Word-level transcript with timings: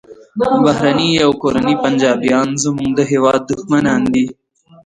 بهرني 0.65 1.09
او 1.25 1.31
کورني 1.41 1.73
پنجابیان 1.83 2.49
زموږ 2.63 2.89
د 2.95 2.99
هیواد 3.11 3.41
دښمنان 3.51 4.01
دي 4.13 4.25